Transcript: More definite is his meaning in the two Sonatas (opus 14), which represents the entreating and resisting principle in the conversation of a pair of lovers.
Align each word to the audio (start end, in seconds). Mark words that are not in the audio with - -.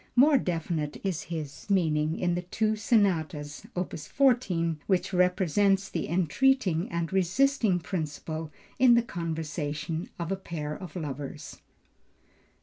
More 0.15 0.39
definite 0.39 0.99
is 1.03 1.21
his 1.21 1.69
meaning 1.69 2.17
in 2.17 2.33
the 2.33 2.41
two 2.41 2.75
Sonatas 2.75 3.67
(opus 3.75 4.07
14), 4.07 4.79
which 4.87 5.13
represents 5.13 5.89
the 5.89 6.09
entreating 6.09 6.89
and 6.89 7.13
resisting 7.13 7.77
principle 7.77 8.51
in 8.79 8.95
the 8.95 9.03
conversation 9.03 10.09
of 10.17 10.31
a 10.31 10.35
pair 10.37 10.75
of 10.75 10.95
lovers. 10.95 11.61